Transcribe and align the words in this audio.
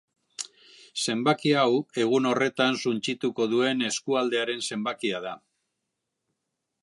Zenbaki 1.07 1.51
hau 1.63 1.67
egun 2.05 2.29
horretan 2.29 2.79
suntsituko 2.87 3.47
duen 3.53 3.85
eskualdearen 3.91 4.67
zenbakia 4.71 5.23
da. 5.29 5.35